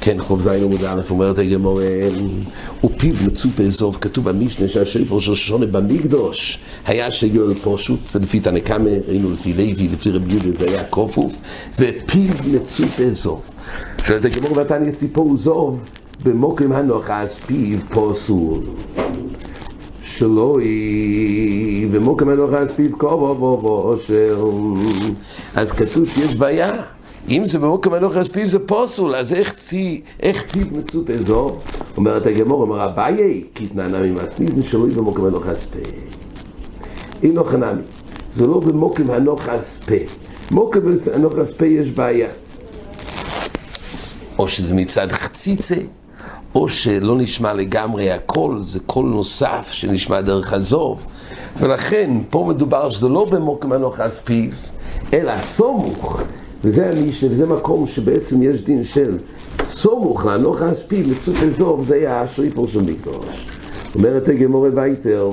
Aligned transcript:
כן, 0.00 0.20
חוב 0.20 0.40
זין 0.40 0.64
עמוד 0.64 0.84
א', 0.84 1.00
אומרת 1.10 1.38
הגמור, 1.38 1.80
ופיו 2.84 3.14
מצופה 3.26 3.62
אזוב, 3.62 3.98
כתוב 4.00 4.30
במשנה 4.30 4.68
שהשפר 4.68 5.18
של 5.18 5.34
שונה 5.34 5.66
במקדוש 5.66 6.58
היה 6.86 7.08
פשוט, 7.64 8.08
זה 8.08 8.18
לפי 8.18 8.40
תנקמה, 8.40 8.90
ראינו 9.08 9.32
לפי 9.32 9.54
לוי, 9.54 9.88
לפי 9.92 10.10
רבי 10.10 10.32
יהודה, 10.32 10.58
זה 10.58 10.68
היה 10.68 10.84
כופוף, 10.84 11.40
ופיו 11.80 12.34
מצופה 12.52 13.02
אזוב. 13.02 13.54
שואלת 14.06 14.24
הגמור, 14.24 14.58
ותניא 14.58 14.92
ציפור 14.92 15.36
זוב, 15.36 15.80
במוקרים 16.24 16.72
הנוחה, 16.72 17.20
אז 17.20 17.34
פיו 17.38 17.78
פוסול. 17.90 18.60
שלוי, 20.18 21.88
הנוחה, 22.28 22.58
אז 22.58 22.72
פיו 22.72 22.98
כובו 22.98 23.34
בו 23.34 23.92
אושר. 23.92 24.44
אז 25.54 25.72
כתוב 25.72 26.08
שיש 26.08 26.36
בעיה. 26.36 26.72
אם 27.28 27.42
זה 27.44 27.58
במוקם 27.58 27.94
אז 28.20 28.28
פיו 28.28 28.48
זה 28.48 28.58
פוסול, 28.58 29.14
אז 29.14 29.32
איך 29.32 29.54
צי, 29.54 30.00
איך 30.20 30.44
פיו 30.52 30.66
מצופה 30.72 31.12
זו? 31.26 31.56
אומרת 31.96 32.26
הגמור, 32.26 32.62
אומר 32.62 32.84
אביי, 32.84 33.44
כי 33.54 33.66
תנענה 33.66 33.98
ממסניז 33.98 34.58
נשלוי 34.58 34.90
במוקם 34.90 35.26
אז 35.26 35.64
פה. 35.64 35.78
אם 37.24 37.36
לא 37.36 37.44
חנמי, 37.44 37.82
זה 38.34 38.46
לא 38.46 38.60
במוקם 38.60 39.10
הנוח 39.10 39.48
פה. 39.86 39.94
מוקם 40.50 40.80
הנוח 41.14 41.32
פה 41.58 41.66
יש 41.66 41.90
בעיה. 41.90 42.28
או 44.38 44.48
שזה 44.48 44.74
מצד 44.74 45.12
חציצה, 45.12 45.76
או 46.54 46.68
שלא 46.68 47.16
נשמע 47.16 47.52
לגמרי 47.52 48.10
הקול, 48.10 48.60
זה 48.60 48.80
קול 48.86 49.06
נוסף 49.06 49.68
שנשמע 49.72 50.20
דרך 50.20 50.52
הזוב. 50.52 51.06
ולכן, 51.58 52.10
פה 52.30 52.46
מדובר 52.48 52.88
שזה 52.88 53.08
לא 53.08 53.24
במוקם 53.24 53.72
הנוח 53.72 54.00
אז 54.00 54.18
פיו, 54.18 54.50
אלא 55.12 55.38
סמוך. 55.40 56.20
וזה 56.64 56.90
המשנה, 56.90 57.30
וזה 57.30 57.46
מקום 57.46 57.86
שבעצם 57.86 58.42
יש 58.42 58.62
דין 58.62 58.84
של 58.84 59.18
סומוך 59.68 60.26
לנוח 60.26 60.62
הספי, 60.62 61.02
לצוק 61.02 61.36
אזור, 61.36 61.82
זה 61.84 61.94
היה 61.94 62.20
השריפור 62.20 62.68
של 62.68 62.80
מקדוש. 62.80 63.46
אומרת 63.94 64.28
הגמורה 64.28 64.68
וייטר, 64.74 65.30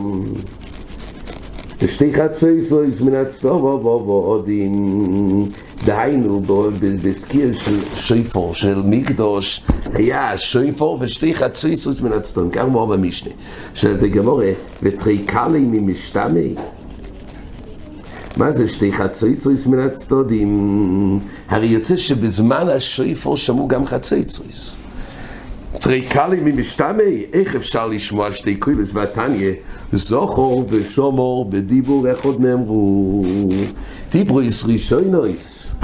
ושתי 1.83 2.13
חצי 2.13 2.63
סויס 2.63 3.01
מן 3.01 3.15
הצטובו 3.15 3.79
בו 3.79 4.11
עודין, 4.25 5.49
דהיינו 5.85 6.41
בתקיע 7.03 7.53
של 7.53 7.77
שויפור, 7.95 8.55
של 8.55 8.81
מקדוש, 8.85 9.63
היה 9.93 10.37
שויפור 10.37 10.97
ושתי 11.01 11.35
חצי 11.35 11.75
סויס 11.75 12.01
מן 12.01 12.11
הצטובו, 12.11 12.51
כך 12.51 12.63
מאוד 12.63 12.89
במשנה, 12.89 13.31
שאתה 13.73 14.07
גמורה, 14.07 14.51
וטריקלי 14.83 15.59
ממשתמי, 15.59 16.55
מה 18.37 18.51
זה 18.51 18.67
שתי 18.67 18.93
חצויצויס 18.93 19.67
מן 19.67 19.79
הצדודים? 19.79 21.19
הרי 21.47 21.67
יוצא 21.67 21.95
שבזמן 21.95 22.69
השויפור 22.69 23.37
שמעו 23.37 23.67
גם 23.67 23.85
חצויצויס. 23.85 24.80
טריקלי 25.81 26.39
ממשתמי, 26.41 27.25
איך 27.33 27.55
אפשר 27.55 27.87
לשמוע 27.87 28.31
שתי 28.31 28.55
קוילס 28.55 28.91
ועתניה? 28.93 29.53
זוכור 29.93 30.65
ושומור 30.69 31.49
בדיבור 31.49 32.07
איך 32.07 32.25
עוד 32.25 32.41
נאמרו? 32.41 33.23
דיברויס 34.11 34.63
רישיינויס. 34.63 35.75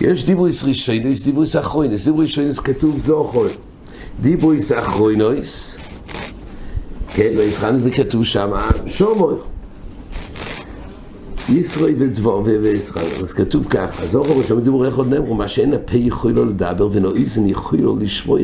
יש 0.00 0.24
דיברויס 0.24 0.64
רישיינויס, 0.64 1.22
דיברויס 1.22 1.56
אחרוינויס. 1.56 2.04
דיברויס 2.04 2.28
רישיינויס 2.28 2.60
כתוב 2.60 2.98
זוכור. 3.00 3.46
דיברויס 4.20 4.72
אחרוינויס, 4.72 5.78
כן, 7.14 7.32
וישחן 7.36 7.76
זה 7.76 7.90
כתוב 7.90 8.24
שם, 8.24 8.50
שומור. 8.86 9.38
יצרוי 11.48 11.94
ודבור 11.98 12.42
ויצחק, 12.62 13.02
אז 13.22 13.32
כתוב 13.32 13.66
ככה, 13.70 14.06
זוכר 14.06 14.36
ושם 14.36 14.60
דיבור 14.60 14.86
איך 14.86 14.96
עוד 14.96 15.08
נאמרו, 15.08 15.34
מה 15.34 15.48
שאין 15.48 15.72
הפה 15.72 15.96
יכול 15.96 16.30
לו 16.30 16.44
לדבר 16.44 16.88
ונועיזן 16.92 17.46
יכול 17.46 17.78
לו 17.78 17.96
לשמוע. 17.96 18.38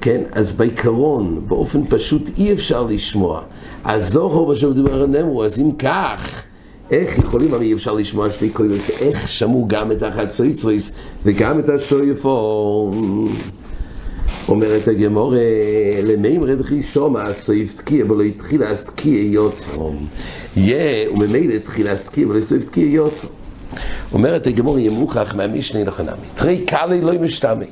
כן, 0.00 0.22
אז 0.32 0.52
בעיקרון, 0.52 1.44
באופן 1.48 1.80
פשוט 1.88 2.30
אי 2.38 2.52
אפשר 2.52 2.84
לשמוע. 2.84 3.42
אז 3.84 4.12
זוכר 4.12 4.44
ושם 4.44 4.72
דיבור 4.72 5.06
נאמרו, 5.06 5.44
אז 5.44 5.60
אם 5.60 5.70
כך, 5.78 6.42
איך 6.90 7.18
יכולים, 7.18 7.54
הרי 7.54 7.66
אי 7.66 7.72
אפשר 7.72 7.92
לשמוע 7.92 8.30
שתי 8.30 8.50
קולות, 8.50 8.90
איך 9.00 9.28
שמעו 9.28 9.64
גם 9.68 9.92
את 9.92 10.02
החצויצריס 10.02 10.92
וגם 11.24 11.58
את 11.58 11.68
השויפון. 11.68 13.28
אומרת 14.48 14.88
הגמור, 14.88 15.34
למימרד 16.04 16.62
חישומא 16.62 17.32
סעיף 17.32 17.74
תקיע, 17.74 18.04
ולא 18.08 18.22
התחילה 18.22 18.70
אז 18.70 18.84
תקיע 18.84 19.20
יוצרום. 19.20 20.06
יה, 20.56 21.10
וממילא 21.10 21.58
תחילה 21.58 21.96
תקיע, 21.96 22.28
ולא 22.28 22.40
סעיף 22.40 22.64
תקיע 22.64 22.86
יוצרום. 22.86 23.32
אומרת 24.12 24.46
הגמור, 24.46 24.78
יהיה 24.78 24.90
מוכח 24.90 25.34
מהמשנה 25.34 25.84
לחנמי. 25.84 26.26
תרי 26.34 26.64
קלי 26.66 27.00
לא 27.00 27.12
משתמי. 27.12 27.66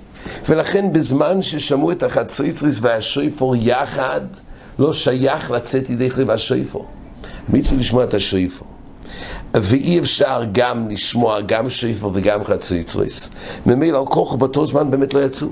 ולכן 0.48 0.92
בזמן 0.92 1.42
ששמעו 1.42 1.92
את 1.92 2.02
החצויצריס 2.02 2.78
והשויפור 2.82 3.56
יחד, 3.56 4.20
לא 4.78 4.92
שייך 4.92 5.50
לצאת 5.50 5.90
ידי 5.90 6.10
חריב 6.10 6.30
השויפור. 6.30 6.86
מיצו 7.48 7.76
לשמוע 7.76 8.04
את 8.04 8.14
השויפור. 8.14 8.68
ואי 9.54 9.98
אפשר 9.98 10.42
גם 10.52 10.88
לשמוע 10.88 11.40
גם 11.40 11.70
שויפור 11.70 12.10
וגם 12.14 12.44
חצויצריס. 12.44 13.30
ממילא 13.66 13.98
על 13.98 14.06
כוח 14.06 14.34
באותו 14.34 14.66
זמן 14.66 14.90
באמת 14.90 15.14
לא 15.14 15.24
יצאו. 15.24 15.48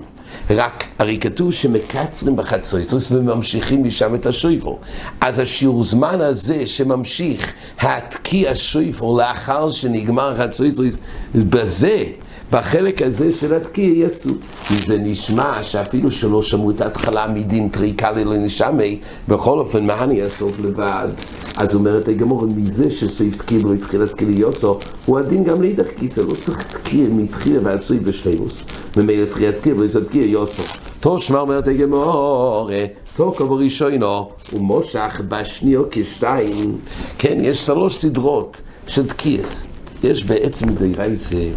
רק, 0.51 0.85
הרי 0.99 1.19
כתוב 1.19 1.53
שמקצרים 1.53 2.37
בחצויצריס 2.37 3.13
וממשיכים 3.13 3.85
משם 3.85 4.15
את 4.15 4.27
השויפור. 4.27 4.79
אז 5.21 5.39
השיעור 5.39 5.83
זמן 5.83 6.21
הזה 6.21 6.67
שממשיך 6.67 7.53
התקיע 7.81 8.51
שויפור 8.55 9.19
לאחר 9.19 9.71
שנגמר 9.71 10.33
החצויצריס, 10.33 10.97
בזה 11.35 12.05
בחלק 12.53 13.03
הזה 13.03 13.35
של 13.35 13.55
התקיע 13.55 14.07
יצאו. 14.07 14.33
וזה 14.71 14.99
נשמע 14.99 15.63
שאפילו 15.63 16.11
שלא 16.11 16.43
שמעו 16.43 16.71
את 16.71 16.81
ההתחלה 16.81 17.27
מדין 17.29 17.69
טריקה 17.69 18.11
לנשמי, 18.11 18.99
בכל 19.29 19.59
אופן, 19.59 19.87
מה 19.87 20.05
אני 20.05 20.27
אסוף 20.27 20.61
לבד? 20.61 21.09
אז 21.57 21.75
אומרת 21.75 22.09
הגמור, 22.09 22.47
מזה 22.57 22.91
שסעיף 22.91 23.37
תקיע 23.37 23.59
לא 23.63 23.75
התחיל 23.75 24.01
להזכיר 24.01 24.29
ליוצו, 24.29 24.79
הוא 25.07 25.19
הדין 25.19 25.45
גם 25.45 25.63
לאידך, 25.63 25.87
כי 25.97 26.09
זה 26.09 26.23
לא 26.23 26.35
צריך 26.45 26.63
תקיע 26.63 27.05
מתחילה 27.11 27.61
ועד 27.63 27.83
סעיף 27.83 28.03
בשלימוס. 28.03 28.63
ממילא 28.97 29.25
תחיל 29.25 29.51
להזכיר 29.51 29.77
ולא 29.79 30.07
תקיע 30.09 30.27
יוצו. 30.27 30.63
תושמע 31.01 31.39
אומרת 31.39 31.69
הגמור, 31.69 32.71
תוקו 33.17 33.49
בראשונו, 33.49 34.31
ומושך 34.53 35.23
בשניו 35.29 35.83
כשתיים. 35.91 36.79
כן, 37.19 37.39
יש 37.41 37.67
שלוש 37.67 37.97
סדרות 37.97 38.61
של 38.87 39.07
תקיעס. 39.07 39.67
יש 40.03 40.25
בעצם 40.25 40.75
דיירייסה, 40.75 41.49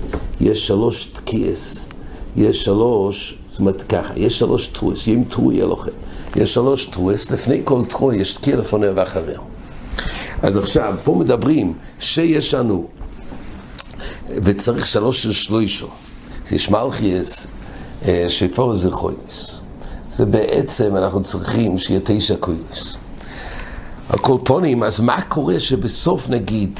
יש 0.42 0.68
שלוש 0.68 1.06
תקיעס, 1.06 1.86
יש 2.36 2.66
שלוש, 2.66 3.38
זאת 3.48 3.60
אומרת 3.60 3.84
ככה, 3.84 4.14
יש 4.18 4.40
שלוש 4.40 4.68
טרויס, 4.68 5.08
אם 5.08 5.24
יהיה 5.52 5.66
לכם, 5.66 5.92
יש 6.36 6.54
שלוש 6.54 6.86
טרויס, 6.86 7.32
לפני 7.32 7.62
כל 7.64 7.86
טרוי 7.86 8.18
יש 8.18 8.34
תקיע 8.34 8.56
לפניה 8.56 8.92
ואחריה. 8.96 9.40
אז 10.42 10.58
עכשיו, 10.58 10.96
פה 11.04 11.16
מדברים 11.20 11.74
שיש 12.00 12.54
לנו, 12.54 12.88
וצריך 14.30 14.88
שלוש 14.88 15.24
של 15.24 15.32
שלוישו, 15.32 15.88
יש 16.52 16.70
מלכיאס, 16.70 17.48
שפור 18.28 18.76
זה 18.76 18.92
חוינס. 18.92 19.62
זה 20.12 20.26
בעצם, 20.26 20.96
אנחנו 20.96 21.24
צריכים 21.24 21.78
שיהיה 21.78 22.00
תשע 22.04 22.36
קוינס. 22.36 22.98
הקולפונים, 24.10 24.84
אז 24.84 25.00
מה 25.00 25.22
קורה 25.22 25.60
שבסוף 25.60 26.30
נגיד, 26.30 26.80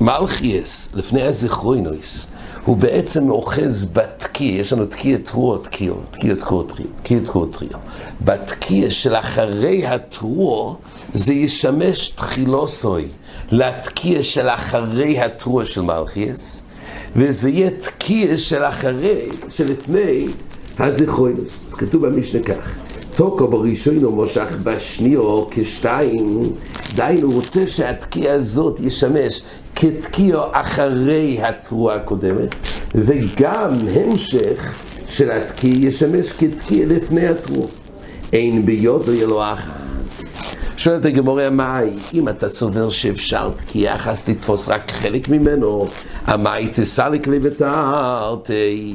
מלכיאס, 0.00 0.88
לפני 0.94 1.22
הזכרוינויס, 1.22 2.28
הוא 2.64 2.76
בעצם 2.76 3.26
מאוחז 3.26 3.86
בתקיע, 3.92 4.60
יש 4.60 4.72
לנו 4.72 4.86
תקיע 4.86 5.18
טרוע 5.18 5.58
תקיע, 5.62 5.92
תקיע 6.10 6.34
טרוע 6.34 6.62
טריו, 6.62 6.86
תקיע 6.96 7.18
טרוע 7.24 7.46
טריו. 7.52 7.78
בתקיע 8.24 8.90
של 8.90 9.14
אחרי 9.14 9.86
הטרוע, 9.86 10.74
זה 11.14 11.32
ישמש 11.32 12.08
תחילוסוי 12.08 13.08
לתקיע 13.52 14.22
של 14.22 14.48
אחרי 14.48 15.20
הטרוע 15.20 15.64
של 15.64 15.80
מלכיאס, 15.80 16.62
וזה 17.16 17.50
יהיה 17.50 17.70
תקיע 17.70 18.38
של 18.38 18.62
אחרי, 18.62 19.28
של 19.48 19.64
לפני 19.72 20.26
הזכרוינוס. 20.78 21.52
אז 21.68 21.74
כתוב 21.74 22.06
במשנה 22.06 22.42
כך. 22.42 22.74
תוקו 23.16 23.48
בראשונו 23.48 24.10
מושך 24.10 24.56
בשניו 24.62 25.44
כשתיים, 25.50 26.52
דהיינו 26.96 27.30
רוצה 27.30 27.66
שהתקיעה 27.66 28.34
הזאת 28.34 28.80
ישמש 28.80 29.42
כתקיעה 29.76 30.44
אחרי 30.52 31.38
התרועה 31.42 31.96
הקודמת, 31.96 32.54
וגם 32.94 33.70
המשך 33.94 34.74
של 35.08 35.30
התקיעה 35.30 35.76
ישמש 35.76 36.32
כתקיעה 36.32 36.86
לפני 36.86 37.28
התרועה. 37.28 37.68
אין 38.32 38.66
ביודו 38.66 39.12
ילו 39.12 39.42
אחס. 39.52 40.36
שואלת 40.76 41.04
הגמורה, 41.04 41.50
מאי, 41.50 41.90
אם 42.14 42.28
אתה 42.28 42.48
סובר 42.48 42.88
שאפשר 42.88 43.50
תקיעה 43.56 43.96
אחס 43.96 44.28
לתפוס 44.28 44.68
רק 44.68 44.90
חלק 44.90 45.28
ממנו, 45.28 45.88
המאי 46.26 46.68
תסליק 46.72 47.26
לי 47.26 47.38
ותרתי, 47.42 48.94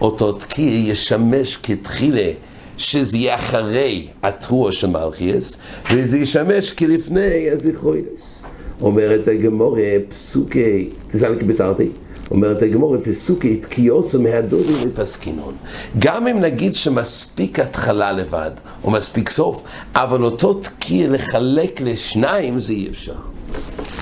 אותו 0.00 0.32
תקיעה 0.32 0.90
ישמש 0.90 1.56
כתחילה 1.56 2.30
שזה 2.76 3.16
יהיה 3.16 3.34
אחרי 3.34 4.06
התרועה 4.22 4.72
של 4.72 4.86
מלכיאס, 4.86 5.56
וזה 5.94 6.18
ישמש 6.18 6.72
כלפני 6.72 7.50
הזיכרוינס. 7.50 8.42
אומרת 8.80 9.28
הגמורה, 9.28 9.82
פסוקי, 10.08 10.88
תסלק 11.10 11.42
בתרתי. 11.42 11.88
אומרת 12.30 12.62
הגמורה, 12.62 12.98
פסוקי 12.98 13.56
תקיוסו 13.56 14.22
מהדודים 14.22 14.76
לפסקינון. 14.86 15.54
גם 15.98 16.26
אם 16.26 16.40
נגיד 16.40 16.74
שמספיק 16.74 17.60
התחלה 17.60 18.12
לבד, 18.12 18.50
או 18.84 18.90
מספיק 18.90 19.30
סוף, 19.30 19.62
אבל 19.94 20.24
אותו 20.24 20.54
תקי 20.54 21.06
לחלק 21.06 21.80
לשניים 21.80 22.58
זה 22.58 22.72
אי 22.72 22.88
אפשר. 22.90 23.14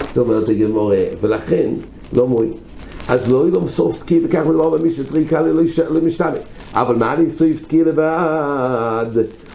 זאת 0.00 0.18
אומרת 0.18 0.48
הגמורה, 0.48 0.98
ולכן 1.20 1.70
לא 2.12 2.26
מועיל. 2.26 2.52
אז 3.08 3.32
לא 3.32 3.42
יהיה 3.42 3.54
לו 3.54 3.68
סוף 3.68 3.98
תקי 3.98 4.20
וכך 4.24 4.42
מדובר 4.46 4.70
במי 4.70 4.92
שטריקה 4.92 5.40
למשתנה. 5.90 6.30
אבל 6.74 6.96
מה 6.96 7.14
אני 7.14 7.30
סעיף 7.30 7.64
תקי 7.64 7.84
לבד? 7.84 9.06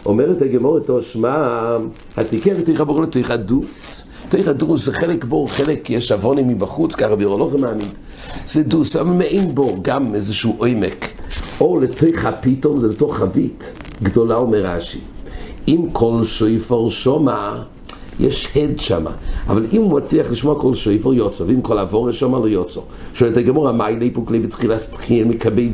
אומרת 0.06 0.42
הגמורה 0.42 0.80
תושמע, 0.80 1.76
התיקר 2.16 2.60
תיכא 2.60 2.84
בור 2.84 3.02
לתיכא 3.02 3.36
דוס. 3.36 4.06
תיכא 4.28 4.52
דוס 4.52 4.84
זה 4.84 4.92
חלק 4.92 5.24
בור, 5.24 5.50
חלק 5.50 5.90
יש 5.90 6.12
אבונים 6.12 6.48
מבחוץ, 6.48 6.94
ככה 6.94 7.16
בירולוגיה 7.16 7.60
מעמיד. 7.60 7.92
זה 8.46 8.62
דוס, 8.62 8.96
אבל 8.96 9.10
מעין 9.10 9.54
בור, 9.54 9.78
גם 9.82 10.14
איזשהו 10.14 10.56
עומק. 10.58 11.06
או 11.60 11.80
לתיכא 11.80 12.30
פתאום 12.40 12.80
זה 12.80 12.88
לתוך 12.88 13.16
חבית 13.16 13.72
גדולה 14.02 14.36
אומר 14.36 14.58
רש"י. 14.66 15.00
אם 15.68 15.86
כל 15.92 16.24
שויפר 16.24 16.88
שומע 16.88 17.62
יש 18.20 18.48
הד 18.56 18.80
שמה. 18.80 19.10
אבל 19.48 19.66
אם 19.72 19.82
הוא 19.82 19.96
מצליח 19.96 20.30
לשמוע 20.30 20.60
כל 20.60 20.74
שויפר 20.74 21.14
יוצא, 21.14 21.44
ואם 21.46 21.60
כל 21.60 21.78
עבור 21.78 22.12
שמה 22.12 22.38
לא 22.38 22.48
יוצא. 22.48 22.80
שואלת 23.14 23.36
הגמורה, 23.36 23.72
מה 23.72 23.88
אלי 23.88 24.10
פוקלי 24.10 24.38
בתחילה 24.40 24.78
סתחיין 24.78 25.28
מכבד 25.28 25.70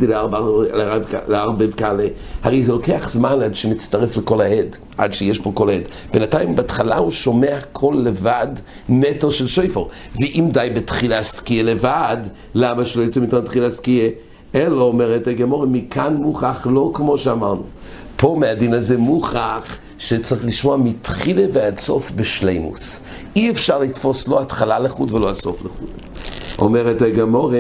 לערבב 1.28 1.72
כאלה? 1.72 2.06
הרי 2.42 2.62
זה 2.62 2.72
לוקח 2.72 3.08
זמן 3.10 3.42
עד 3.42 3.54
שמצטרף 3.54 4.16
לכל 4.16 4.40
ההד, 4.40 4.76
עד 4.98 5.12
שיש 5.12 5.38
פה 5.38 5.50
כל 5.54 5.70
ההד. 5.70 5.82
בינתיים 6.12 6.56
בהתחלה 6.56 6.96
הוא 6.96 7.10
שומע 7.10 7.60
קול 7.72 7.96
לבד 7.96 8.46
נטו 8.88 9.30
של 9.30 9.46
שויפר. 9.46 9.84
ואם 10.20 10.48
די 10.52 10.68
בתחילה 10.74 11.22
סתקייה 11.22 11.62
לבד, 11.62 12.16
למה 12.54 12.84
שלא 12.84 13.02
יצא 13.02 13.20
מתון 13.20 13.44
תחילה 13.44 13.70
סתקייה? 13.70 14.10
אלא 14.54 14.82
אומרת 14.82 15.26
הגמורה, 15.26 15.66
מכאן 15.66 16.14
מוכח 16.14 16.66
לא 16.70 16.90
כמו 16.94 17.18
שאמרנו. 17.18 17.62
פה 18.16 18.36
מהדין 18.40 18.74
הזה 18.74 18.98
מוכח 18.98 19.76
שצריך 20.02 20.44
לשמוע 20.44 20.76
מתחילה 20.76 21.43
ועד 21.52 21.78
סוף 21.78 22.10
בשלימוס. 22.10 23.00
אי 23.37 23.50
אפשר 23.50 23.78
לתפוס 23.78 24.28
לא 24.28 24.40
התחלה 24.40 24.78
לחוד 24.78 25.12
ולא 25.12 25.31
הסוף 25.31 25.64
לחוד. 25.64 25.88
אומרת 26.58 27.02
הגמורה, 27.02 27.58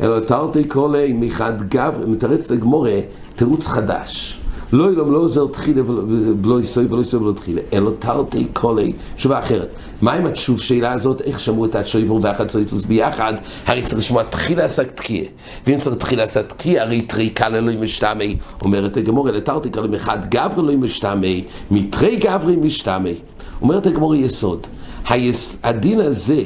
אלא 0.00 0.18
תרתי 0.18 0.64
קולי 0.64 1.12
מחד 1.12 1.68
גב, 1.68 1.98
מתרצת 2.06 2.50
הגמורה 2.50 3.00
תירוץ 3.36 3.66
חדש. 3.66 4.40
לא 4.74 4.92
ילום 4.92 5.12
לא 5.12 5.18
עוזר 5.18 5.46
תחילה 5.46 5.82
ולא 6.42 6.60
יסוי 6.60 6.86
ולא 6.90 7.00
יסוי 7.00 7.20
ולא 7.20 7.32
תחילה, 7.32 7.60
אלא 7.72 7.90
תרתי 7.98 8.46
קולי, 8.52 8.92
תשובה 9.14 9.38
אחרת. 9.38 9.68
מה 10.02 10.12
עם 10.12 10.26
התשוב 10.26 10.60
שאלה 10.60 10.92
הזאת, 10.92 11.20
איך 11.20 11.40
שמעו 11.40 11.64
את 11.64 11.74
השויבור 11.74 12.20
ואחד 12.22 12.48
צויצוס 12.48 12.84
ביחד? 12.84 13.34
הרי 13.66 13.82
צריך 13.82 13.98
לשמוע 13.98 14.22
תחילה 14.22 14.64
עשה 14.64 14.84
תקיע. 14.84 15.24
ואם 15.66 15.78
צריך 15.78 15.96
תחילה 15.96 16.22
עשה 16.22 16.42
תקיע, 16.42 16.82
הרי 16.82 17.00
טריקה 17.00 17.48
לאלוהים 17.48 17.82
משתמי. 17.82 18.36
אומרת 18.62 18.96
הגמור, 18.96 19.28
אלא 19.28 19.38
תרתי 19.38 19.70
קולי 19.70 19.88
מחד 19.88 20.18
גברי 20.30 20.62
אלוהים 20.62 20.82
משתמי, 20.82 21.44
מתרי 21.70 22.16
גברי 22.16 22.56
משתמי. 22.56 23.14
אומרת 23.62 23.86
הגמור 23.86 24.14
יסוד. 24.14 24.66
הדין 25.62 26.00
הזה, 26.00 26.42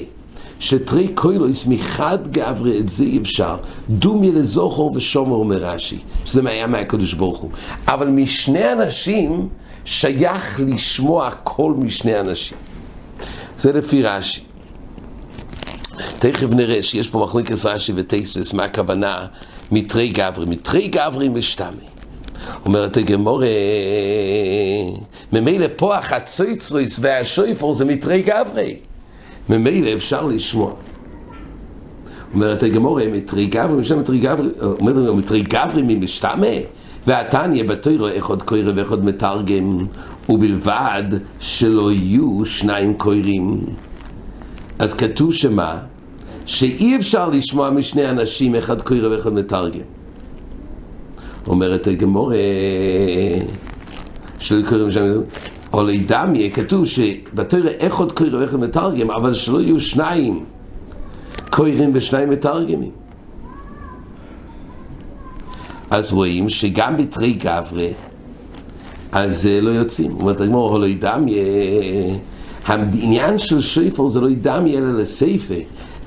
שתרי 0.61 1.09
קוילויס 1.09 1.67
מחד 1.67 2.19
גברי, 2.29 2.79
את 2.79 2.89
זה 2.89 3.05
אי 3.05 3.19
אפשר. 3.19 3.57
דומיה 3.91 4.33
לזוכר 4.33 4.83
ושומר 4.83 5.35
אומר 5.35 5.57
רש"י, 5.57 5.99
שזה 6.25 6.51
היה 6.51 6.67
מהקדוש 6.67 7.15
ברוך 7.15 7.39
הוא. 7.39 7.51
אבל 7.87 8.09
משני 8.09 8.73
אנשים 8.73 9.49
שייך 9.85 10.61
לשמוע 10.67 11.31
קול 11.31 11.75
משני 11.79 12.21
אנשים. 12.21 12.59
זה 13.59 13.73
לפי 13.73 14.03
רש"י. 14.03 14.41
תכף 16.19 16.51
נראה 16.51 16.83
שיש 16.83 17.09
פה 17.09 17.19
מחלקת 17.19 17.65
רש"י 17.65 17.93
וטייסס, 17.97 18.53
מה 18.53 18.65
הכוונה 18.65 19.27
מתרי 19.73 20.09
גברי. 20.09 20.47
מתרי 20.47 20.89
גברי 20.89 21.29
משתמי. 21.29 21.87
אומרת 22.67 22.97
הגמורה, 22.97 23.47
ממילא 25.33 25.67
פה 25.77 25.97
החצויצרויס 25.97 26.99
והשויפור 27.03 27.75
זה 27.75 27.85
מתרי 27.85 28.23
גברי. 28.23 28.77
ממילא 29.51 29.93
אפשר 29.95 30.27
לשמוע. 30.27 30.73
אומרת 32.35 32.63
הגמורה, 32.63 33.03
מתרי 33.13 33.47
גברי, 33.47 33.81
משם 33.81 33.99
מתרי 34.01 34.19
גברי, 34.19 34.49
אומרת 34.61 34.97
הגמורה, 34.97 35.13
מתרי 35.13 35.43
גברי 35.43 35.83
ממשתמה, 35.87 36.47
והתניא 37.07 37.65
בתוירו 37.65 38.07
אחד 38.19 38.43
קוירה 38.43 38.73
ואחד 38.77 39.05
מתרגם, 39.05 39.79
ובלבד 40.29 41.03
שלא 41.41 41.93
יהיו 41.93 42.45
שניים 42.45 42.95
קוירים. 42.95 43.61
אז 44.79 44.95
כתוב 44.95 45.35
שמה? 45.35 45.77
שאי 46.47 46.97
אפשר 46.97 47.29
לשמוע 47.29 47.71
משני 47.71 48.11
אנשים, 48.11 48.55
אחד 48.55 48.83
קוירה 48.83 49.11
ואחד 49.11 49.33
מתרגם. 49.33 49.81
אומרת 51.47 51.87
הגמורה, 51.87 52.37
שלא 54.39 54.69
קוראים 54.69 54.93
שם, 54.93 55.21
או 55.73 55.83
לידמיה, 55.83 56.51
כתוב 56.51 56.87
שבתוירה 56.87 57.71
אחד 57.79 58.13
קוירה 58.13 58.41
ואחד 58.41 58.57
מתרגם, 58.57 59.11
אבל 59.11 59.35
שלא 59.35 59.61
יהיו 59.61 59.81
שניים 59.81 60.45
קוירים 61.51 61.91
ושניים 61.95 62.31
מתרגמים. 62.31 62.91
אז 65.91 66.13
רואים 66.13 66.49
שגם 66.49 66.97
בתרי 66.97 67.33
גברי, 67.33 67.93
אז 69.13 69.49
לא 69.63 69.71
יוצאים. 69.71 70.11
הוא 70.11 70.21
אומר, 70.21 70.43
הגמור, 70.43 70.79
לא 70.79 70.87
ידמיה, 70.87 71.45
העניין 72.67 73.39
של 73.39 73.61
שויפר 73.61 74.09
זה 74.09 74.21
לא 74.21 74.31
ידמיה 74.31 74.79
אלא 74.79 74.93
לסייפה, 74.93 75.55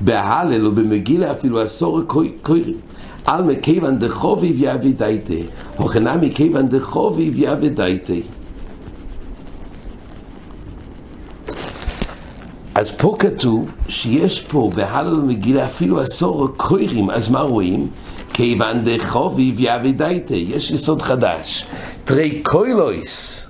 בהלל 0.01 0.65
או 0.65 0.71
במגילה 0.71 1.31
אפילו 1.31 1.59
עשור 1.59 2.01
קוירים. 2.41 2.77
על 3.25 3.43
מכיוון 3.43 3.99
דחוביב 3.99 4.55
יביא 4.59 4.93
דייטה, 4.97 5.33
הוכנה 5.77 6.17
מכיוון 6.17 6.69
דחוביב 6.69 7.33
יביא 7.37 7.69
אז 12.75 12.91
פה 12.91 13.15
כתוב 13.19 13.77
שיש 13.87 14.41
פה 14.41 14.69
בהלל 14.75 15.13
ומגילה 15.13 15.65
אפילו 15.65 15.99
עשור 15.99 16.47
קוירים, 16.57 17.09
אז 17.09 17.29
מה 17.29 17.41
רואים? 17.41 17.87
כיוון 18.33 18.77
דחוביב 18.83 19.55
יביא 19.59 19.93
דייטה, 19.93 20.35
יש 20.35 20.71
יסוד 20.71 21.01
חדש. 21.01 21.65
תרי 22.03 22.41
קוילויס, 22.43 23.47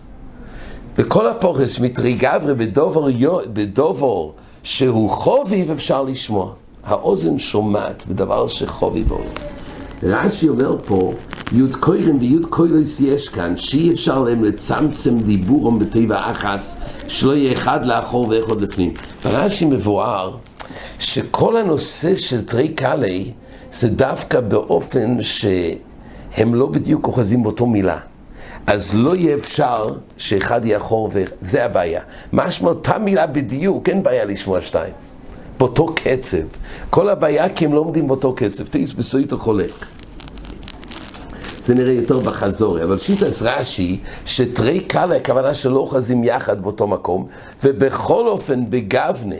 בכל 0.98 1.28
הפוכס 1.28 1.80
מתרי 1.80 2.14
גברי 2.14 2.54
בדובר, 2.56 3.08
בדובר 3.54 4.30
שהוא 4.64 5.10
חוביב 5.10 5.72
אפשר 5.72 6.04
לשמוע. 6.04 6.52
האוזן 6.84 7.40
שומעת 7.40 8.04
בדבר 8.08 8.48
שחוביב 8.48 9.12
אומר. 9.12 9.26
רש"י 10.04 10.50
אומר 10.50 10.76
פה, 10.86 11.14
יוד 11.54 11.76
קוירים 11.76 12.18
ויוד 12.20 12.46
קוילויס 12.46 13.00
יש 13.00 13.30
כאן, 13.30 13.58
שאי 13.58 13.94
אפשר 13.94 14.20
להם 14.24 14.44
לצמצם 14.44 15.20
דיבורם 15.20 15.80
בטבע 15.80 16.32
אחס, 16.32 16.76
שלא 17.08 17.36
יהיה 17.36 17.54
אחד 17.54 17.86
לאחור 17.86 18.28
ואחד 18.30 18.62
לפנים. 18.62 18.94
ברש"י 19.24 19.66
מבואר 19.66 20.38
שכל 21.00 21.58
הנושא 21.58 22.16
של 22.16 22.46
תרי 22.46 22.68
קאלי 22.68 23.32
זה 23.72 23.90
דווקא 23.90 24.40
באופן 24.40 25.18
שהם 25.22 26.56
לא 26.56 26.66
בדיוק 26.68 27.08
אוחזים 27.08 27.44
באותו 27.44 27.66
מילה. 27.66 27.98
אז 28.68 28.96
לא 28.96 29.16
יהיה 29.16 29.36
אפשר 29.36 29.94
שאחד 30.18 30.66
יהיה 30.66 30.78
אחור 30.78 31.12
וזה 31.14 31.66
הבעיה. 31.66 32.02
משמע 32.34 32.70
אותה 32.70 32.98
מילה 32.98 33.28
בדיוק, 33.28 33.90
אין 33.90 34.04
בעיה 34.04 34.26
לשמוע 34.26 34.62
שתיים. 34.62 34.94
באותו 35.58 35.86
קצב. 35.96 36.38
כל 36.90 37.10
הבעיה 37.10 37.50
כי 37.50 37.66
הם 37.66 37.74
לא 37.74 37.80
עומדים 37.80 38.08
באותו 38.08 38.34
קצב. 38.36 38.68
תאיס 38.68 38.94
בסויטו 38.94 39.38
חולק. 39.38 39.72
זה 41.64 41.76
נראה 41.76 41.92
יותר 41.92 42.20
בחזורי, 42.20 42.84
אבל 42.84 42.98
שיטס 42.98 43.42
רש"י, 43.42 44.00
שתרי 44.26 44.80
קאלה, 44.80 45.16
הכוונה 45.16 45.54
שלא 45.54 45.80
אוחזים 45.80 46.24
יחד 46.24 46.62
באותו 46.62 46.88
מקום, 46.88 47.28
ובכל 47.64 48.28
אופן 48.28 48.70
בגבנה, 48.70 49.36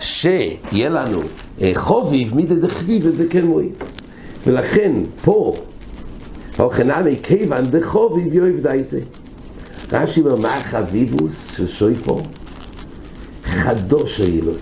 שיהיה 0.00 0.88
לנו 0.88 1.20
אה, 1.60 1.70
חוביב 1.74 2.34
מידי 2.34 2.56
דחביב, 2.56 3.02
וזה 3.06 3.24
כן 3.30 3.46
מועיל. 3.46 3.72
ולכן, 4.46 4.92
פה, 5.24 5.54
אוכנמי 6.58 7.16
כיוון 7.22 7.70
דחוביב 7.70 8.34
יאהב 8.34 8.60
דייטה. 8.60 8.96
רש"י 9.92 10.20
אומר, 10.20 10.36
מה 10.36 10.54
החביבוס 10.54 11.56
של 11.56 11.66
שויפו? 11.66 12.20
חדוש 13.44 14.20
האלוהי. 14.20 14.56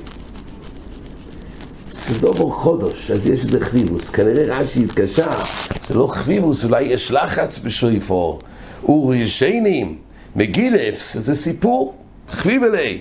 זה 1.92 2.18
דובר 2.20 2.50
חודש, 2.50 3.10
אז 3.10 3.26
יש 3.26 3.44
איזה 3.44 3.60
חביבוס. 3.60 4.10
כנראה 4.10 4.60
רש"י 4.60 4.84
התקשה, 4.84 5.30
זה 5.86 5.94
לא 5.94 6.06
חביבוס, 6.06 6.64
אולי 6.64 6.82
יש 6.82 7.10
לחץ 7.10 7.58
בשויפו. 7.58 8.38
אורי 8.84 9.16
ישנים, 9.16 9.98
מגילפס, 10.36 11.16
זה 11.16 11.34
סיפור, 11.34 11.94
חביב 12.30 12.62
אלי. 12.62 13.00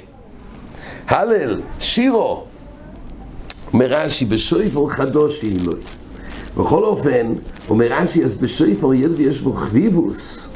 הלל, 1.08 1.62
שירו. 1.80 2.44
אומר 3.74 3.86
רש"י, 3.90 4.26
בשויפו 4.26 4.88
חדוש 4.88 5.44
אלוהי. 5.44 5.82
בכל 6.58 6.84
אופן, 6.84 7.34
אומר 7.70 7.88
רש"י, 7.92 8.24
אז 8.24 8.36
בשויפו 8.36 8.94
יד 8.94 9.12
ויש 9.12 9.42
בו 9.42 9.54
חביבוס. 9.54 10.50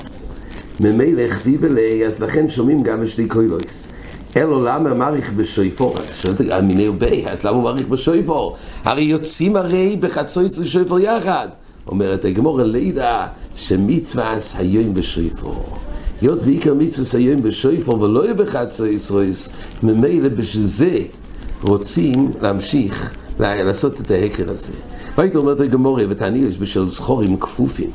ממילא 0.80 1.24
חביב 1.30 1.66
אלי, 1.66 2.06
אז 2.06 2.20
לכן 2.20 2.50
שומעים 2.50 2.84
גם 2.84 3.02
בשתי 3.02 3.28
קוילויס. 3.28 3.88
אלו 4.38 4.64
למה 4.64 4.94
מעריך 4.94 5.32
בשויפור? 5.34 5.96
שואלת, 6.22 6.42
מיני 6.64 6.88
ובי, 6.88 7.26
אז 7.28 7.44
למה 7.44 7.56
הוא 7.56 7.64
מעריך 7.64 7.88
בשויפור? 7.88 8.56
הרי 8.84 9.04
יוצאים 9.04 9.56
הרי 9.56 9.98
בחצויץ 10.00 10.60
לשויפור 10.60 11.00
יחד. 11.00 11.48
אומרת 11.88 12.26
הגמור 12.26 12.62
לידע 12.62 13.28
שמצווה 13.56 14.38
היום 14.58 14.94
בשויפור. 14.94 15.78
היות 16.22 16.42
ועיקר 16.44 16.74
מצווה 16.74 17.20
היום 17.20 17.42
בשויפור 17.42 18.02
ולא 18.02 18.24
יהיה 18.24 18.34
בחצויץ 18.34 19.12
רויס, 19.12 19.50
ממילא 19.84 20.30
בשביל 20.30 20.64
זה 20.64 20.98
רוצים 21.62 22.32
להמשיך 22.42 23.14
לעשות 23.40 24.02
את 24.02 24.12
ההקר 24.12 24.50
הזה. 24.50 24.72
והיית 25.18 25.36
אומרת 25.36 25.60
הגמור, 25.60 26.00
ותעניוס 26.10 26.56
בשל 26.56 26.88
זכורים 26.88 27.40
כפופים, 27.40 27.90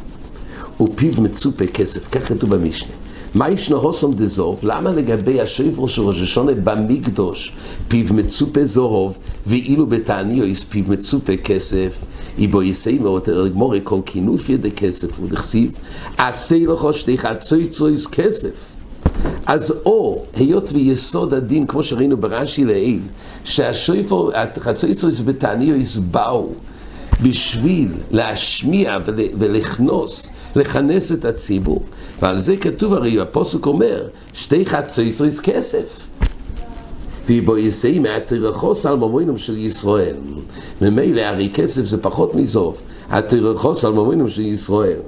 ופיו 0.81 1.23
מצופה 1.23 1.67
כסף, 1.67 2.09
כך 2.09 2.29
כתוב 2.29 2.55
במשנה. 2.55 2.93
מה 3.35 3.51
ישנו 3.51 3.77
הוסום 3.77 4.15
דזוב? 4.15 4.61
למה 4.63 4.91
לגבי 4.91 5.41
השויפור 5.41 5.89
של 5.89 6.03
ראש 6.03 6.21
השונה 6.21 6.53
במקדוש 6.55 7.53
פיו 7.89 8.15
מצופה 8.15 8.65
זהוב 8.65 9.19
ואילו 9.47 9.87
בתעניוס 9.87 10.65
פיו 10.65 10.85
מצופה 10.89 11.37
כסף 11.37 12.05
איבו 12.39 12.63
יסי 12.63 12.99
מאוד 12.99 13.29
גמורי 13.55 13.81
כל 13.85 14.01
כינוף 14.07 14.49
ידי 14.49 14.71
כסף 14.71 15.21
ודכסיב 15.21 15.79
עשי 16.19 16.67
לכו 16.67 16.93
שתי 16.93 17.19
חצויצויס 17.19 18.07
כסף 18.07 18.73
אז 19.47 19.75
או, 19.87 20.23
היות 20.35 20.71
ויסוד 20.73 21.35
הדין, 21.35 21.67
כמו 21.67 21.83
שראינו 21.83 22.17
ברש"י 22.17 22.65
לעיל, 22.65 23.01
שהשויפור, 23.45 24.31
החצויצויס 24.35 25.21
בתעניוס 25.21 25.97
באו 25.97 26.49
בשביל 27.23 27.89
להשמיע 28.11 28.99
ולכנוס, 29.39 30.31
לכנס 30.57 31.13
את 31.13 31.25
הציבור. 31.25 31.83
ועל 32.23 32.39
זה 32.39 32.57
כתוב 32.57 32.95
הרי, 32.95 33.21
הפוסק 33.21 33.67
אומר, 33.67 34.09
שתי 34.33 34.67
חצויצויס 34.67 35.41
כסף. 35.41 36.07
ויבוא 37.27 37.59
יסי 37.59 37.99
מהתרחוס 37.99 38.87
על 38.87 38.97
ממוינום 38.97 39.39
של 39.39 39.57
ישראל. 39.57 40.17
ממילא 40.81 41.21
הרי 41.21 41.51
כסף 41.55 41.83
זה 41.83 41.99
פחות 42.03 42.35
מזוב, 42.35 42.83
התרחוס 43.11 43.85
על 43.85 43.93
ממוינום 43.93 44.29
של 44.29 44.43
ישראל. 44.43 45.01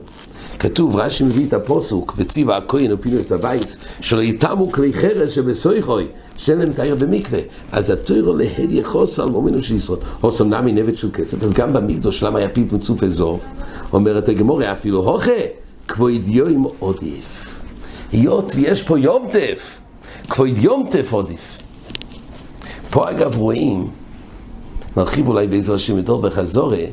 כתוב, 0.58 0.96
רש"י 0.96 1.24
מביא 1.24 1.46
את 1.46 1.52
הפוסוק, 1.52 2.14
וציווה 2.16 2.56
הכהן 2.56 2.92
ופינוס 2.92 3.32
הבייס, 3.32 3.76
שלא 4.00 4.22
יתמו 4.22 4.72
כלי 4.72 4.92
חרס 4.92 5.30
שבסויכוי, 5.30 6.06
להם 6.48 6.72
תאיר 6.72 6.94
במקווה. 6.94 7.38
אז 7.72 7.90
התוירו 7.90 8.34
להדיה 8.36 8.84
חוסר 8.84 9.22
על 9.22 9.28
מומינו 9.28 9.62
של 9.62 9.74
ישראל, 9.74 9.98
הוסם 10.20 10.54
נמי 10.54 10.72
נבט 10.72 10.96
של 10.96 11.10
כסף, 11.12 11.42
אז 11.42 11.52
גם 11.52 11.72
במקדוש, 11.72 12.22
למה 12.22 12.38
היה 12.38 12.48
פיו 12.48 12.64
מצוף 12.72 13.02
אזוב? 13.02 13.44
אומרת 13.92 14.28
הגמורה, 14.28 14.72
אפילו 14.72 15.10
הוכה, 15.10 15.30
כבוד 15.88 16.26
יום 16.26 16.66
עודיף. 16.78 17.60
היות 18.12 18.52
ויש 18.56 18.82
פה 18.82 18.98
יום 18.98 19.26
טף, 19.32 19.80
כבוד 20.28 20.58
יום 20.58 20.86
טף 20.90 21.12
עודיף. 21.12 21.58
פה 22.90 23.10
אגב 23.10 23.38
רואים, 23.38 23.88
נרחיב 24.96 25.28
אולי 25.28 25.46
בעזר 25.46 25.74
השם 25.74 25.96
יותר 25.96 26.16
בחזורי, 26.16 26.86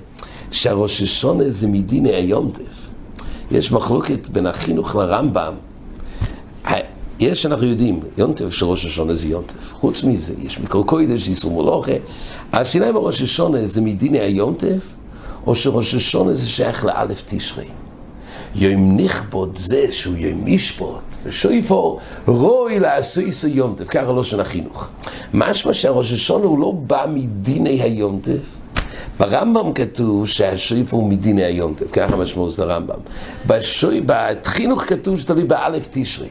שהראש 0.52 1.02
השונה 1.02 1.50
זה 1.50 1.68
מדיני 1.68 2.14
היום 2.14 2.52
טף. 2.52 2.91
יש 3.52 3.72
מחלוקת 3.72 4.30
בין 4.30 4.48
החינוך 4.48 4.96
לרמב"ם. 4.96 5.54
יש, 7.20 7.46
אנחנו 7.46 7.66
יודעים, 7.66 8.00
יונטף 8.18 8.50
של 8.50 8.66
ראש 8.66 8.86
השונה 8.86 9.16
זה 9.16 9.28
יונטף. 9.28 9.74
חוץ 9.74 10.04
מזה, 10.04 10.34
יש 10.42 10.60
מקור 10.60 10.86
קוידש, 10.86 11.30
איסור 11.30 11.52
מולוכה. 11.52 11.92
השאלה 12.54 12.90
אם 12.90 12.98
ראש 12.98 13.22
השונה 13.22 13.68
זה 13.68 13.82
מדיני 13.82 14.20
היונטף, 14.20 14.82
או 15.48 15.56
שראש 15.56 15.96
השונה 15.96 16.34
זה 16.34 16.48
שייך 16.48 16.86
לאלף 16.86 17.24
תשרי. 17.26 17.66
יום 18.56 18.98
נכבוד 18.98 19.58
זה 19.58 19.86
שהוא 19.92 20.16
יום 20.18 20.46
משפוט, 20.46 21.04
ושויפור 21.24 22.00
רוי 22.28 22.80
לעשויס 22.80 23.46
היונטף, 23.46 23.88
ככה 23.88 24.12
לא 24.12 24.24
שנה 24.24 24.44
חינוך. 24.44 24.90
משמע 25.34 25.74
שהראש 25.74 26.14
השונה 26.14 26.46
הוא 26.46 26.60
לא 26.60 26.72
בא 26.72 27.06
מדיני 27.14 27.82
היונטף, 27.82 28.61
ברמב"ם 29.20 29.74
כתוב 29.74 30.28
שהשויף 30.28 30.94
הוא 30.94 31.10
מדיני 31.10 31.44
היונטף, 31.44 31.92
ככה 31.94 32.16
משמעות 32.16 32.60
הרמב"ם. 32.60 33.00
בשוי, 33.48 34.02
בחינוך 34.06 34.84
כתוב 34.84 35.20
שתלוי 35.20 35.44
באלף 35.44 35.88
תשרי. 35.92 36.28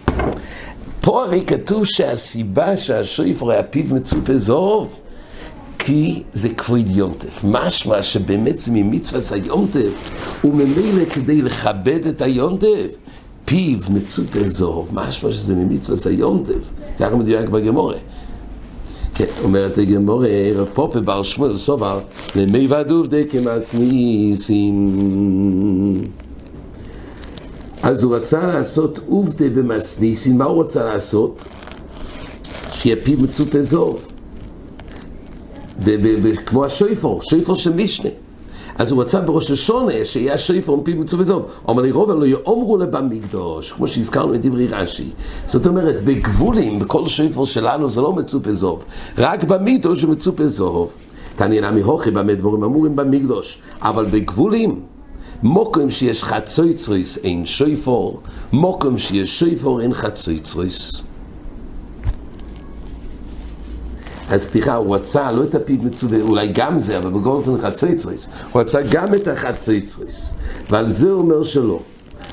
פה 1.00 1.24
הרי 1.24 1.44
כתוב 1.46 1.84
שהסיבה 1.84 2.76
שהשויף 2.76 3.42
הרי 3.42 3.56
הפיו 3.56 3.84
מצופה 3.94 4.38
זוב, 4.38 5.00
כי 5.78 6.22
זה 6.32 6.48
כבוד 6.48 6.86
יונטף. 6.88 7.44
משמע 7.44 8.02
שבאמת 8.02 8.58
זה 8.58 8.72
ממצוות 8.74 9.32
היונטף, 9.32 10.10
וממילא 10.44 11.04
כדי 11.04 11.42
לכבד 11.42 12.06
את 12.06 12.22
היונטף, 12.22 12.88
פיו 13.44 13.78
מצופה 13.88 14.48
זוב. 14.48 14.88
משמע 14.92 15.32
שזה 15.32 15.54
ממצוות 15.54 16.06
היונטף. 16.06 16.70
ככה 16.98 17.16
מדויק 17.16 17.48
בגמורה. 17.48 17.96
כן, 19.20 19.26
אומרת 19.42 19.78
הגמור, 19.78 20.24
רב 20.54 20.68
פופה 20.74 21.00
בר 21.00 21.22
שמואל 21.22 21.56
סובר, 21.56 22.00
למי 22.36 22.68
ודוב 22.70 23.06
דקמאס 23.06 23.74
ניסים. 23.74 24.74
אז 27.82 28.02
הוא 28.02 28.16
רצה 28.16 28.46
לעשות 28.46 28.98
עובדה 29.08 29.48
במסניסים, 29.48 30.38
מה 30.38 30.44
הוא 30.44 30.64
רצה 30.64 30.84
לעשות? 30.84 31.44
שיהיה 32.72 32.96
פיו 33.04 33.18
מצופה 33.20 33.62
זוב. 33.62 34.08
כמו 36.46 36.64
השויפור, 36.64 37.22
שויפור 37.22 37.54
של 37.54 37.72
משנה. 37.72 38.10
אז 38.80 38.90
הוא 38.90 39.02
רצה 39.02 39.20
בראש 39.20 39.50
השונה 39.50 39.92
שיהיה 40.04 40.34
השויפור 40.34 40.76
מפי 40.76 40.94
מצווה 40.94 41.24
זוב. 41.24 41.42
אומר 41.68 41.82
לי 41.82 41.90
רובה 41.90 42.14
לא 42.14 42.26
יאמרו 42.26 42.78
לבמקדוש, 42.78 43.72
כמו 43.72 43.86
שהזכרנו 43.86 44.34
את 44.34 44.46
דברי 44.46 44.66
רש"י. 44.66 45.10
זאת 45.46 45.66
אומרת, 45.66 46.04
בגבולים, 46.04 46.78
בכל 46.78 47.08
שויפור 47.08 47.46
שלנו 47.46 47.90
זה 47.90 48.00
לא 48.00 48.12
מצופה 48.12 48.52
זוב. 48.52 48.84
רק 49.18 49.44
במקדוש 49.44 50.00
זה 50.00 50.06
מצופה 50.06 50.46
זוב. 50.46 50.92
תעניין 51.36 51.64
עמי 51.64 51.80
הוכי 51.80 52.10
במה 52.10 52.34
דבורים 52.34 52.64
אמורים 52.64 52.96
במקדוש. 52.96 53.58
אבל 53.82 54.04
בגבולים, 54.04 54.80
מוקם 55.42 55.90
שיש 55.90 56.24
חצויצרויס 56.24 57.18
אין 57.18 57.46
שויפור, 57.46 58.20
מוקם 58.52 58.98
שיש 58.98 59.38
שויפור 59.38 59.80
אין 59.80 59.94
חצויצרויס. 59.94 61.09
אז 64.30 64.42
סליחה, 64.42 64.74
הוא 64.74 64.94
רצה 64.94 65.32
לא 65.32 65.42
את 65.42 65.54
הפיד 65.54 65.84
מצווה, 65.84 66.20
אולי 66.20 66.48
גם 66.48 66.80
זה, 66.80 66.98
אבל 66.98 67.10
בגלל 67.10 67.32
אופן 67.32 67.62
חצויצרויס, 67.62 68.26
הוא 68.52 68.60
רצה 68.60 68.82
גם 68.82 69.14
את 69.14 69.28
החצויצרויס, 69.28 70.34
ועל 70.70 70.90
זה 70.90 71.10
הוא 71.10 71.20
אומר 71.20 71.42
שלא. 71.42 71.80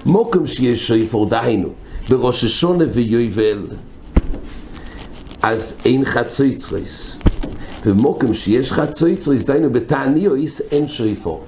מוקם 0.06 0.48
שיש 0.48 0.88
שויפור 0.88 1.26
דהיינו, 1.26 1.70
בראש 2.10 2.44
השונה 2.44 2.86
ויובל, 2.94 3.66
אז 5.42 5.78
אין 5.86 6.06
חצויצרויס. 6.06 7.20
ומוקם 7.86 8.34
שיש 8.34 8.72
חצויצרויס, 8.72 9.44
דהיינו 9.44 9.70
בתעניויס 9.70 10.62
אין 10.72 10.88
שויפור. 10.88 11.44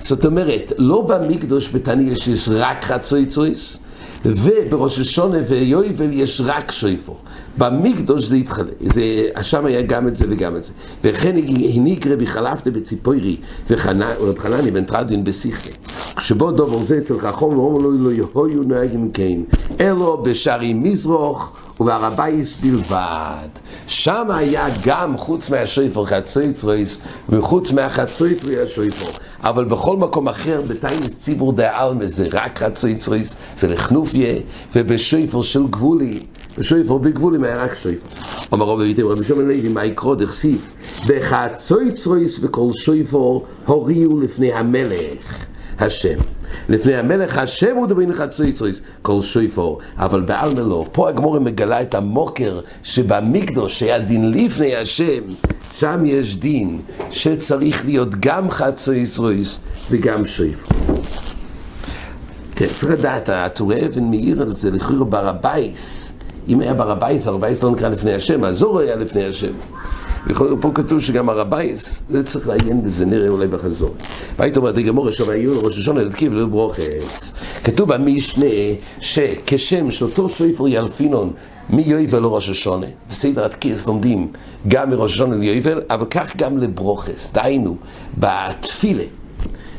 זאת 0.00 0.26
אומרת, 0.26 0.72
לא 0.78 1.02
במקדוש 1.02 1.70
בתעניוס 1.74 2.26
יש 2.26 2.48
רק 2.52 2.84
חצויצרויס, 2.84 3.78
ובראש 4.24 4.98
השונה 4.98 5.38
ויובל 5.48 6.12
יש 6.12 6.40
רק 6.44 6.72
שויפור. 6.72 7.18
במקדוש 7.58 8.24
זה 8.24 8.36
התחלק, 8.36 8.74
זה, 8.80 9.28
שם 9.42 9.66
היה 9.66 9.82
גם 9.82 10.08
את 10.08 10.16
זה 10.16 10.26
וגם 10.28 10.56
את 10.56 10.64
זה. 10.64 10.72
וכן 11.04 11.36
הניק 11.74 12.06
רבי 12.06 12.26
חלפתה 12.26 12.70
בציפוירי 12.70 13.36
ורב 13.70 14.38
חנני 14.38 14.70
בן 14.70 14.84
טרדין 14.84 15.24
בשיחי. 15.24 15.70
שבו 16.20 16.50
דובר 16.50 16.84
זה 16.84 16.98
אצל 16.98 17.18
חכום 17.18 17.58
ואומר 17.58 17.78
לו 17.78 17.92
לא 18.34 18.48
יהיו 18.48 18.62
נוהגים 18.62 19.10
כן, 19.12 19.40
אלו 19.80 20.22
בשערי 20.22 20.74
מזרוח 20.74 21.52
ובהר 21.80 22.04
הבייס 22.04 22.56
בלבד. 22.60 23.48
שם 23.86 24.26
היה 24.30 24.66
גם 24.84 25.18
חוץ 25.18 25.50
מהשויפור 25.50 26.06
חצויצרויס 26.06 26.98
וחוץ 27.28 27.72
מהחצויצרוי 27.72 28.60
השויפור. 28.62 29.10
אבל 29.40 29.64
בכל 29.64 29.96
מקום 29.96 30.28
אחר, 30.28 30.62
בטייניס 30.68 31.14
ציבור 31.16 31.52
דעלמה 31.52 32.06
זה 32.06 32.26
רק 32.32 32.58
חצויצרויס, 32.58 33.36
זה 33.56 33.68
לחנופיה, 33.68 34.34
ובשויפור 34.76 35.42
של 35.42 35.66
גבולי. 35.66 36.20
ושויפור 36.58 36.98
בגבולים 36.98 37.44
היה 37.44 37.64
רק 37.64 37.74
שויפור. 37.82 38.08
אומר 38.52 38.66
רבי 38.66 38.82
ויתם 38.82 39.06
רבי 39.06 39.24
שומן 39.24 39.44
לוי, 39.44 39.68
מה 39.68 39.84
יקרו 39.84 40.14
דכסיב? 40.14 40.66
וחצויצרויס 41.06 42.40
וכל 42.42 42.70
שויפור 42.72 43.46
הוריעו 43.66 44.20
לפני 44.20 44.52
המלך. 44.52 45.46
השם. 45.78 46.18
לפני 46.68 46.94
המלך 46.94 47.38
השם 47.38 47.76
הוא 47.76 47.86
דבין 47.86 48.14
חצויצרויס, 48.14 48.80
כל 49.02 49.22
שויפור, 49.22 49.78
אבל 49.96 50.20
בעלמא 50.20 50.60
לא. 50.60 50.84
פה 50.92 51.08
הגמורה 51.08 51.40
מגלה 51.40 51.82
את 51.82 51.94
המוקר 51.94 52.60
שבמקדוש 52.82 53.78
שהיה 53.78 53.98
דין 53.98 54.30
לפני 54.30 54.76
השם, 54.76 55.22
שם 55.78 56.02
יש 56.06 56.36
דין 56.36 56.80
שצריך 57.10 57.84
להיות 57.84 58.08
גם 58.20 58.50
חצויצרויס 58.50 59.60
וגם 59.90 60.24
שויפור. 60.24 61.02
כן, 62.56 62.66
צריך 62.74 62.92
לדעת, 62.92 63.28
הטורי 63.28 63.86
אבן 63.86 64.04
מאיר 64.10 64.42
על 64.42 64.48
זה 64.48 64.70
לכאורה 64.70 65.04
בר 65.04 65.28
הבייס. 65.28 66.12
אם 66.48 66.60
היה 66.60 66.74
בר 66.74 66.90
הבייס, 66.90 67.26
הר 67.26 67.34
הבייס 67.34 67.62
לא 67.62 67.70
נקרא 67.70 67.88
לפני 67.88 68.14
השם, 68.14 68.44
הזור 68.44 68.78
היה 68.78 68.96
לפני 68.96 69.24
השם. 69.24 69.52
פה 70.60 70.70
כתוב 70.74 71.00
שגם 71.00 71.28
הר 71.28 71.40
הבייס, 71.40 72.02
זה 72.10 72.22
צריך 72.22 72.48
לעיין 72.48 72.82
בזה, 72.82 73.06
נראה 73.06 73.28
אולי 73.28 73.46
בחזור. 73.46 73.94
והיית 74.38 74.56
אומרת, 74.56 74.74
גמור 74.74 75.06
ראשון 75.06 75.30
היו 75.30 75.62
ראש 75.62 75.78
השונה 75.78 76.02
לתקיב 76.02 76.34
לברוכס. 76.34 77.32
כתוב 77.64 77.94
במשנה 77.94 78.46
שכשם 79.00 79.90
שאותו 79.90 80.28
שויפר 80.28 80.68
ילפינון 80.68 81.30
מיובל 81.70 82.18
לראש 82.18 82.48
השונה, 82.48 82.86
בסדר 83.10 83.44
התקיס 83.44 83.86
לומדים 83.86 84.28
גם 84.68 84.90
מראש 84.90 85.12
השונה 85.14 85.36
ליובל, 85.36 85.82
אבל 85.90 86.06
כך 86.10 86.36
גם 86.36 86.58
לברוכס, 86.58 87.30
דהיינו, 87.34 87.76
בתפילה. 88.18 89.04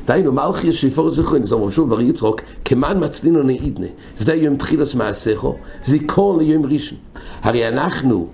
דהיינו, 0.08 0.32
מלכי 0.32 0.68
ישיפור 0.68 1.10
זכרין, 1.10 1.44
זאת 1.44 1.52
אומרת 1.52 1.72
שוב, 1.72 1.90
בר 1.90 2.02
יצחוק, 2.02 2.42
כמן 2.66 3.04
מצלינו 3.04 3.44
נעידנה, 3.44 3.88
זה 4.16 4.34
יום 4.34 4.56
תחילס 4.56 4.96
מעשיכו, 4.96 5.56
זיכרון 5.84 6.40
ליום 6.40 6.66
ראשון. 6.66 6.98
הרי 7.42 7.68
אנחנו, 7.68 8.28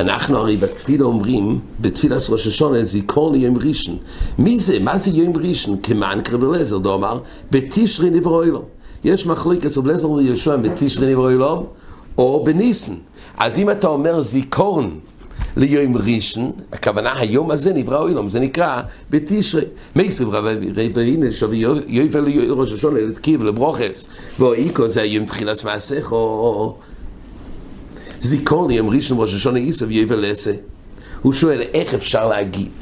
אנחנו 0.00 0.36
הרי 0.36 0.56
בתפילה 0.56 1.04
אומרים, 1.04 1.58
בתפילת 1.80 2.22
ראש 2.28 2.46
השונה, 2.46 2.84
זיכרון 2.84 3.34
ליום 3.34 3.58
ראשון. 3.58 3.96
מי 4.38 4.60
זה? 4.60 4.78
מה 4.78 4.98
זה 4.98 5.10
יום 5.10 5.36
ראשון? 5.36 5.76
כמן 5.82 6.18
קרבל 6.24 6.60
עזר, 6.60 6.78
דאמר, 6.78 7.20
בתשרי 7.50 8.10
נברוא 8.10 8.44
אלו. 8.44 8.62
יש 9.04 9.26
מחלוקת 9.26 9.78
רב 9.78 9.86
לזר 9.86 10.10
ויהושע 10.10 10.56
בתשרי 10.56 11.12
נברוא 11.12 11.30
אלו, 11.30 11.66
או 12.18 12.44
בניסן. 12.44 12.94
אז 13.38 13.58
אם 13.58 13.70
אתה 13.70 13.86
אומר 13.86 14.20
זיכרון 14.20 14.98
ליום 15.56 15.96
ראשון, 15.96 16.52
הכוונה 16.72 17.12
היום 17.18 17.50
הזה 17.50 17.72
נברא 17.72 18.08
אילום, 18.08 18.28
זה 18.28 18.40
נקרא 18.40 18.80
בתשרי. 19.10 19.64
מייסב 19.96 20.28
רב 20.28 20.44
והנה 20.94 21.32
שווי 21.32 21.64
יובל 21.86 22.24
ראש 22.50 22.72
השונה 22.72 23.00
לתקיב 23.00 23.44
לברוכס, 23.44 24.08
ואיקו 24.40 24.88
זה 24.88 25.02
היום 25.02 25.24
תחילת 25.24 25.64
מעשך, 25.64 26.12
או 26.12 26.76
זיכרון 28.20 28.70
ליום 28.70 28.88
ראשון 28.88 29.18
ראש 29.20 29.34
השונה 29.34 29.58
איסב 29.58 29.90
יובל 29.90 30.24
עשה. 30.24 30.52
הוא 31.22 31.32
שואל 31.32 31.62
איך 31.74 31.94
אפשר 31.94 32.28
להגיד 32.28 32.72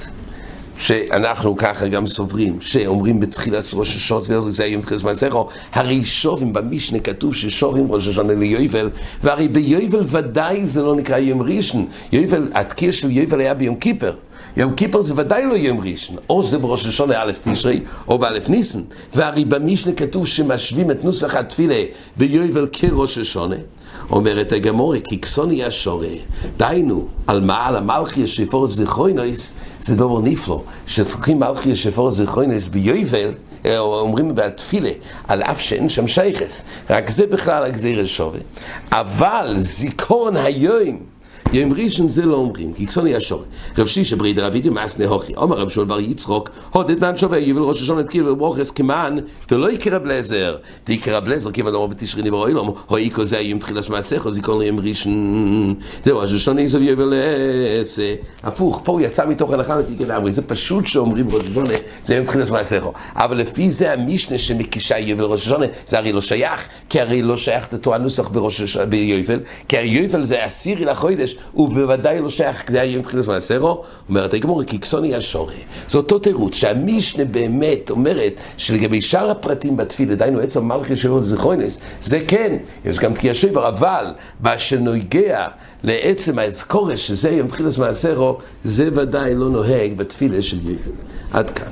שאנחנו 0.76 1.56
ככה 1.56 1.88
גם 1.88 2.06
סוברים, 2.06 2.60
שאומרים 2.60 3.20
בתחילת 3.20 3.64
ראש 3.74 3.96
השעות, 3.96 4.30
וזה 4.30 4.64
היום 4.64 4.82
תחילת 4.82 5.02
מעשיכו, 5.02 5.48
הרי 5.72 6.04
שובים 6.04 6.52
במשנה 6.52 6.98
כתוב 6.98 7.34
ששובים 7.34 7.92
ראש 7.92 8.08
השונה 8.08 8.34
ליובל, 8.34 8.90
והרי 9.22 9.48
ביובל 9.48 10.02
ודאי 10.06 10.66
זה 10.66 10.82
לא 10.82 10.96
נקרא 10.96 11.18
יום 11.18 11.42
ראשון, 11.42 11.86
יובל, 12.12 12.48
התקיע 12.54 12.92
של 12.92 13.10
יובל 13.10 13.40
היה 13.40 13.54
ביום 13.54 13.74
כיפר. 13.74 14.12
יום 14.56 14.74
כיפר 14.74 15.02
זה 15.02 15.14
ודאי 15.16 15.46
לא 15.46 15.54
יום 15.54 15.80
ראשון, 15.80 16.16
או 16.30 16.42
זה 16.42 16.58
בראש 16.58 16.86
השונה 16.86 17.14
א' 17.22 17.32
תשרי, 17.42 17.80
או 18.08 18.18
באלף 18.18 18.48
ניסן. 18.48 18.82
והרי 19.14 19.44
במשנה 19.44 19.92
כתוב 19.92 20.26
שמשווים 20.26 20.90
את 20.90 21.04
נוסח 21.04 21.36
התפילה 21.36 21.82
ביובל 22.16 22.68
כראש 22.72 23.18
השונה. 23.18 23.56
אומרת 24.10 24.52
הגמורה, 24.52 25.00
כי 25.00 25.20
כסוני 25.20 25.64
השורה, 25.64 26.08
דיינו, 26.56 27.08
על 27.26 27.40
מה, 27.40 27.66
על 27.66 27.76
המלכי 27.76 28.20
ישפור 28.20 28.68
זכרוינויס, 28.68 29.52
זה 29.80 29.96
דבר 29.96 30.20
נפלא, 30.20 30.62
שצריכים 30.86 31.38
מלכי 31.38 31.68
ישפור 31.68 32.10
זכרוינויס 32.10 32.68
ביובל, 32.68 33.30
אומרים 33.78 34.34
בתפילה, 34.34 34.90
על 35.28 35.42
אף 35.42 35.60
שאין 35.60 35.88
שם 35.88 36.06
שייכס, 36.06 36.64
רק 36.90 37.10
זה 37.10 37.26
בכלל 37.26 37.64
הגזיר 37.64 38.06
שווה. 38.06 38.40
אבל 38.92 39.54
זיכרון 39.56 40.36
היום, 40.36 40.98
יום 41.54 41.73
ראשון 41.73 42.08
זה 42.08 42.26
לא 42.26 42.37
אומרים, 42.37 42.73
כי 42.73 42.87
כסוני 42.87 43.14
השור. 43.14 43.42
רב 43.78 43.87
שישה 43.87 44.16
ברי 44.16 44.32
דרבידי 44.32 44.70
מאס 44.70 44.99
נהוכי. 44.99 45.34
אומר 45.37 45.56
רב 45.58 45.68
שול 45.68 45.84
בר 45.84 46.00
יצחוק, 46.00 46.50
הודד 46.70 47.04
נן 47.04 47.16
שווה, 47.16 47.38
יובל 47.38 47.62
ראש 47.62 47.82
השונה 47.82 48.02
תקיל 48.02 48.28
וברוכס 48.28 48.70
כמען, 48.70 49.18
דלא 49.49 49.70
יקרא 49.70 49.99
בלזר. 49.99 50.56
דיקרא 50.87 51.20
בלזר, 51.20 51.50
כיוון 51.50 51.75
אמר 51.75 51.87
בתשרי 51.87 52.23
נברא 52.23 52.49
אילום, 52.49 52.75
הו 52.87 52.96
איקו 52.96 53.25
זה 53.25 53.38
היום 53.38 53.58
תחילת 53.58 53.90
מעשיך, 53.90 54.28
זיכרון 54.30 54.62
ליום 54.62 54.80
ראשון. 54.80 55.75
זהו, 56.04 56.18
ראש 56.18 56.32
השונה 56.32 56.61
איזו 56.61 56.78
יובל 56.78 57.12
עשה. 57.80 58.14
הפוך, 58.42 58.80
פה 58.84 58.92
הוא 58.92 59.00
יצא 59.00 59.26
מתוך 59.26 59.52
הנחה 59.52 59.76
לפי 59.76 59.94
גדמרי. 59.94 60.32
זה 60.32 60.42
פשוט 60.42 60.87
שאומרים 60.87 61.28
ראש 61.30 61.42
השונה, 61.42 61.75
זה 62.04 62.14
יום 62.14 62.25
תחילת 62.25 62.50
מעשיך. 62.50 62.84
אבל 63.16 63.37
לפי 63.37 63.70
זה 63.70 63.92
המשנה 63.92 64.38
שמקישה 64.38 64.99
יובל 64.99 65.25
ראש 65.25 65.46
השונה, 65.46 65.66
זה 65.87 65.99
הרי 65.99 66.12
לא 66.12 66.20
שייך, 66.20 66.68
כי 66.88 67.00
הרי 67.00 67.23
לא 67.23 67.37
שייך 67.37 67.73
לתורה 67.73 67.99
נוסח 67.99 68.28
ביובל, 68.88 69.40
כי 69.68 69.78
היובל 69.78 70.25
זה 70.25 70.44
עשירי 70.44 70.84
לחודש, 70.84 71.37
הוא 71.52 71.68
בוודאי 71.68 72.20
לא 72.20 72.30
שייך, 72.30 72.64
זה 72.70 72.80
היה 72.80 72.92
יום 72.92 73.02
תחילת 73.02 73.26
מעשרו, 73.26 73.82
אומרת 74.08 74.34
הגמור, 74.34 74.64
כי 74.64 74.78
קסוני 74.78 75.14
השורי. 75.14 75.54
זה 75.88 75.98
אותו 75.98 76.18
תירוץ, 76.18 76.54
שהמישנה 76.54 77.24
באמת 77.24 77.90
אומרת 77.90 78.40
שלגבי 78.56 79.00
שאר 79.00 79.30
הפרטים 79.30 79.76
בתפילה, 79.76 80.14
דהיינו 80.14 80.40
עץ 80.40 80.56
המלכי 80.56 80.97
שבו 80.97 81.25
זיכרונס, 81.25 81.78
זה 82.02 82.21
כן, 82.28 82.56
יש 82.84 82.99
גם 82.99 83.14
תקיע 83.14 83.34
שבר, 83.34 83.69
אבל 83.69 84.04
באשר 84.40 84.78
נוגע 84.78 85.47
לעצם 85.84 86.38
האזכורת 86.38 86.99
שזה 86.99 87.30
יום 87.30 87.49
תחילת 87.49 87.78
מעשרו, 87.78 88.38
זה 88.64 88.88
ודאי 88.95 89.34
לא 89.34 89.49
נוהג 89.49 89.97
בתפילה 89.97 90.42
של 90.42 90.58
יום. 90.64 90.76
עד 91.32 91.50
כאן. 91.50 91.66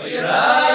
Oira! 0.00 0.69